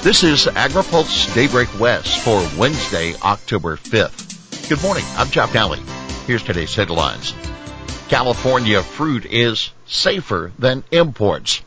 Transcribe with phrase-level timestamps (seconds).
[0.00, 4.68] This is AgriPulse Daybreak West for Wednesday, October 5th.
[4.68, 5.04] Good morning.
[5.16, 5.80] I'm Jeff Nalley.
[6.24, 7.34] Here's today's headlines.
[8.08, 11.62] California fruit is safer than imports.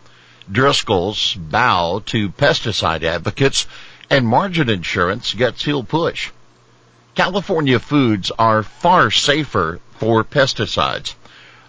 [0.50, 3.68] Driscoll's bow to pesticide advocates
[4.10, 6.32] and margin insurance gets heel push.
[7.16, 11.16] California foods are far safer for pesticides.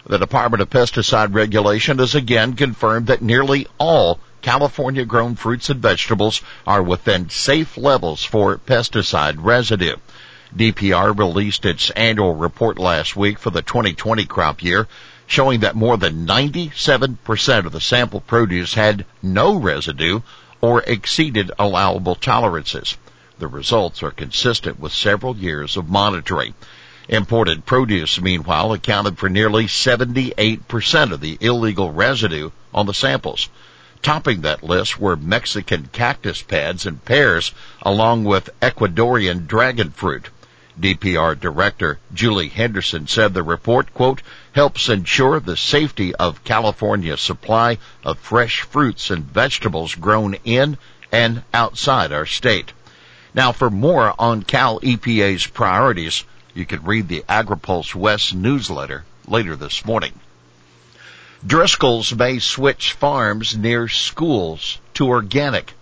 [0.05, 5.81] The Department of Pesticide Regulation has again confirmed that nearly all California grown fruits and
[5.81, 9.95] vegetables are within safe levels for pesticide residue.
[10.53, 14.87] DPR released its annual report last week for the 2020 crop year,
[15.27, 20.19] showing that more than 97% of the sample produce had no residue
[20.59, 22.97] or exceeded allowable tolerances.
[23.39, 26.53] The results are consistent with several years of monitoring.
[27.07, 33.47] Imported produce, meanwhile, accounted for nearly 78% of the illegal residue on the samples.
[34.03, 40.27] Topping that list were Mexican cactus pads and pears, along with Ecuadorian dragon fruit.
[40.77, 47.77] DPR Director Julie Henderson said the report, quote, helps ensure the safety of California's supply
[48.03, 50.77] of fresh fruits and vegetables grown in
[51.09, 52.73] and outside our state.
[53.33, 59.55] Now for more on Cal EPA's priorities, you can read the AgriPulse West newsletter later
[59.55, 60.19] this morning.
[61.45, 65.73] Driscoll's may switch farms near schools to organic.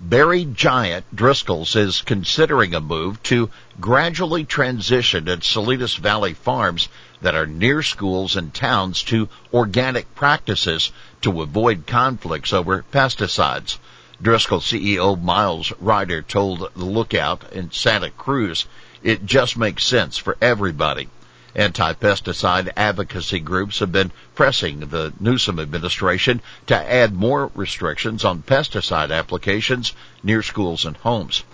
[0.00, 6.88] Berry giant Driscoll's is considering a move to gradually transition its Salinas Valley farms
[7.20, 10.90] that are near schools and towns to organic practices
[11.20, 13.76] to avoid conflicts over pesticides.
[14.22, 18.64] Driscoll CEO Miles Reiter told the Lookout in Santa Cruz,
[19.02, 21.10] it just makes sense for everybody.
[21.54, 29.10] Anti-pesticide advocacy groups have been pressing the Newsom administration to add more restrictions on pesticide
[29.10, 29.92] applications
[30.22, 31.44] near schools and homes.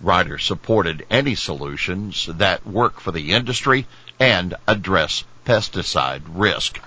[0.00, 3.86] Reiter supported any solutions that work for the industry
[4.20, 6.78] and address pesticide risk.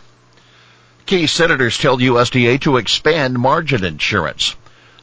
[1.08, 4.56] Key senators tell USDA to expand margin insurance.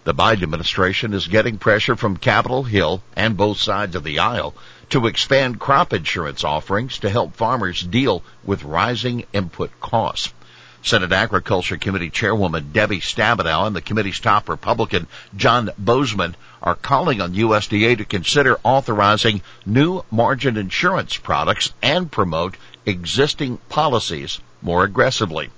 [0.07, 4.55] The Biden administration is getting pressure from Capitol Hill and both sides of the aisle
[4.91, 10.33] to expand crop insurance offerings to help farmers deal with rising input costs.
[10.81, 17.21] Senate Agriculture Committee Chairwoman Debbie Stabenow and the committee's top Republican John Boozman are calling
[17.21, 22.57] on USDA to consider authorizing new margin insurance products and promote
[22.87, 25.51] existing policies more aggressively.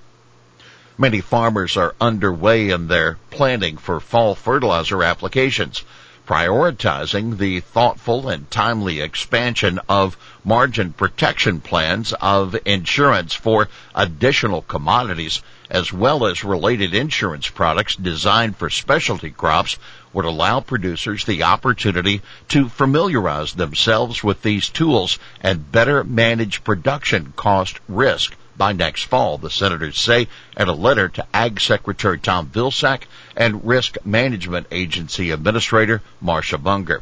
[1.01, 5.85] Many farmers are underway in their planning for fall fertilizer applications
[6.27, 15.41] prioritizing the thoughtful and timely expansion of margin protection plans of insurance for additional commodities
[15.69, 19.77] as well as related insurance products designed for specialty crops
[20.11, 27.31] would allow producers the opportunity to familiarize themselves with these tools and better manage production
[27.37, 30.27] cost risk by next fall, the senators say
[30.57, 33.03] in a letter to Ag Secretary Tom Vilsack
[33.35, 37.01] and Risk Management Agency Administrator Marcia Bunger.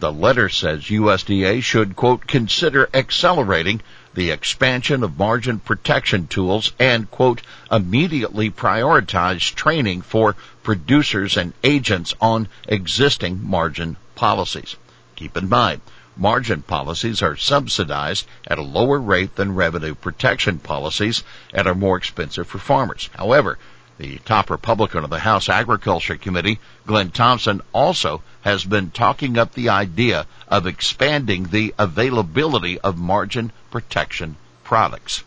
[0.00, 3.80] The letter says USDA should, quote, consider accelerating
[4.12, 7.40] the expansion of margin protection tools and, quote,
[7.72, 14.76] immediately prioritize training for producers and agents on existing margin policies.
[15.16, 15.80] Keep in mind,
[16.18, 21.22] margin policies are subsidized at a lower rate than revenue protection policies
[21.54, 23.08] and are more expensive for farmers.
[23.14, 23.56] However,
[23.98, 29.54] the top Republican of the House Agriculture Committee, Glenn Thompson, also has been talking up
[29.54, 35.24] the idea of expanding the availability of margin protection products.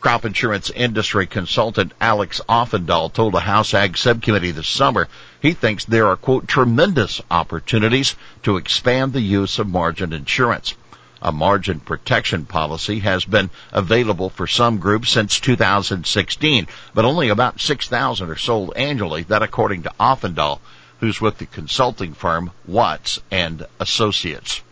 [0.00, 5.08] Crop insurance industry consultant Alex Offerdahl told a House Ag subcommittee this summer
[5.42, 10.74] he thinks there are, quote, tremendous opportunities to expand the use of margin insurance.
[11.20, 17.60] A margin protection policy has been available for some groups since 2016, but only about
[17.60, 20.60] 6,000 are sold annually, that according to Offerdahl,
[21.00, 24.62] who's with the consulting firm Watts and Associates.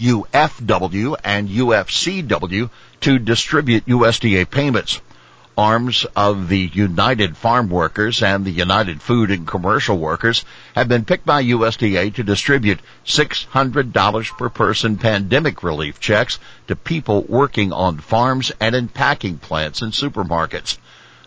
[0.00, 2.70] UFW and UFCW
[3.00, 5.00] to distribute USDA payments.
[5.58, 10.44] Arms of the United Farm Workers and the United Food and Commercial Workers
[10.74, 16.38] have been picked by USDA to distribute $600 per person pandemic relief checks
[16.68, 20.76] to people working on farms and in packing plants and supermarkets.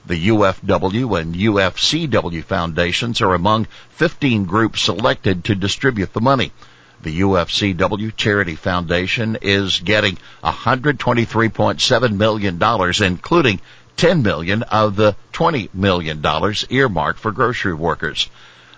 [0.06, 6.52] The UFW and UFCW foundations are among 15 groups selected to distribute the money.
[7.02, 13.62] The UFCW Charity Foundation is getting $123.7 million, including
[13.96, 18.30] 10 million of the 20 million dollars earmarked for grocery workers.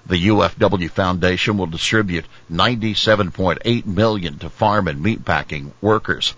[0.06, 6.36] The UFW Foundation will distribute 97.8 million to farm and meatpacking workers.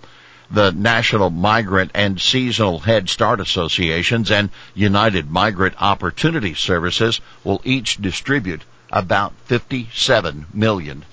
[0.52, 8.02] The National Migrant and Seasonal Head Start Associations and United Migrant Opportunity Services will each
[8.02, 8.62] distribute
[8.94, 11.04] about $57 million.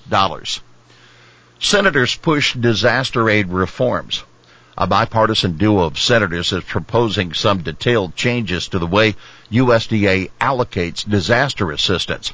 [1.59, 4.23] Senators push disaster aid reforms.
[4.77, 9.15] A bipartisan duo of senators is proposing some detailed changes to the way
[9.51, 12.31] USDA allocates disaster assistance.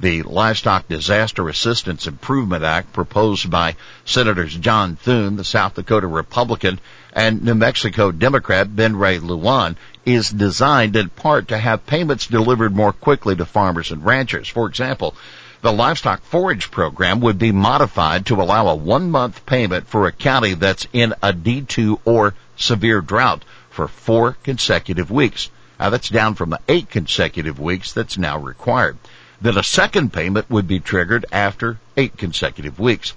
[0.00, 3.74] The Livestock Disaster Assistance Improvement Act proposed by
[4.04, 6.78] Senators John Thune, the South Dakota Republican,
[7.12, 9.76] and New Mexico Democrat Ben Ray Lujan
[10.08, 14.48] is designed in part to have payments delivered more quickly to farmers and ranchers.
[14.48, 15.14] For example,
[15.60, 20.12] the livestock forage program would be modified to allow a one month payment for a
[20.12, 25.50] county that's in a D2 or severe drought for four consecutive weeks.
[25.78, 28.96] Now that's down from the eight consecutive weeks that's now required.
[29.42, 33.12] Then a second payment would be triggered after eight consecutive weeks.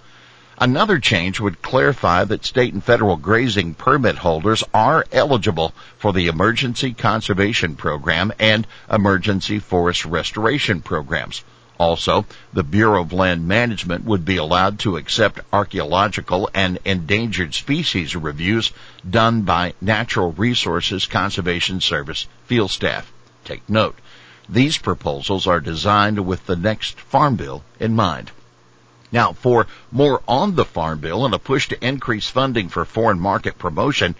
[0.61, 6.27] Another change would clarify that state and federal grazing permit holders are eligible for the
[6.27, 11.43] Emergency Conservation Program and Emergency Forest Restoration Programs.
[11.79, 18.15] Also, the Bureau of Land Management would be allowed to accept archaeological and endangered species
[18.15, 18.71] reviews
[19.09, 23.11] done by Natural Resources Conservation Service field staff.
[23.45, 23.97] Take note.
[24.47, 28.29] These proposals are designed with the next Farm Bill in mind.
[29.11, 33.19] Now, for more on the Farm Bill and a push to increase funding for foreign
[33.19, 34.15] market promotion,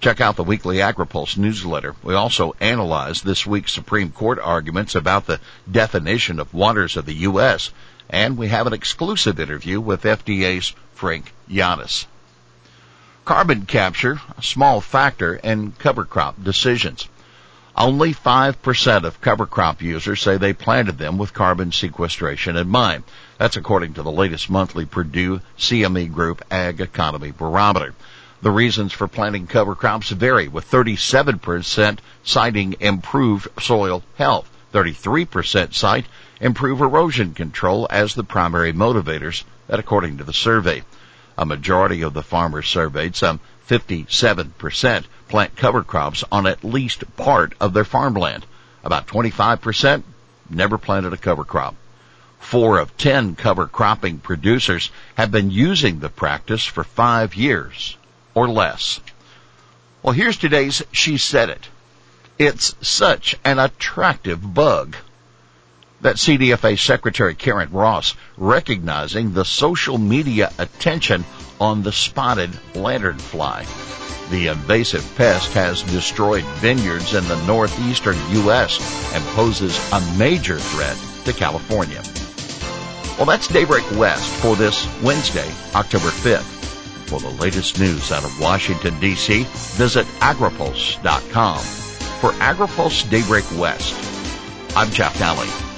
[0.00, 1.96] check out the weekly AgriPulse newsletter.
[2.02, 7.14] We also analyze this week's Supreme Court arguments about the definition of waters of the
[7.14, 7.70] U.S.,
[8.10, 12.04] and we have an exclusive interview with FDA's Frank Yiannas.
[13.24, 17.08] Carbon capture, a small factor in cover crop decisions.
[17.76, 23.02] Only 5% of cover crop users say they planted them with carbon sequestration in mind.
[23.36, 27.92] That's according to the latest monthly Purdue CME Group Ag Economy Barometer.
[28.42, 36.06] The reasons for planting cover crops vary, with 37% citing improved soil health, 33% cite
[36.40, 40.84] improve erosion control as the primary motivators, that according to the survey.
[41.36, 47.54] A majority of the farmers surveyed, some 57%, plant cover crops on at least part
[47.60, 48.44] of their farmland.
[48.82, 50.02] About 25%
[50.50, 51.74] never planted a cover crop.
[52.38, 57.96] Four of ten cover cropping producers have been using the practice for five years
[58.34, 59.00] or less.
[60.02, 61.68] Well, here's today's She Said It.
[62.38, 64.96] It's such an attractive bug
[66.04, 71.24] that CDFA Secretary Karen Ross recognizing the social media attention
[71.58, 73.64] on the spotted lanternfly.
[74.30, 78.78] The invasive pest has destroyed vineyards in the northeastern U.S.
[79.14, 82.02] and poses a major threat to California.
[83.16, 86.42] Well, that's Daybreak West for this Wednesday, October 5th.
[87.08, 91.58] For the latest news out of Washington, D.C., visit agripulse.com.
[91.60, 93.94] For AgriPulse Daybreak West,
[94.76, 95.73] I'm Jeff Nalley.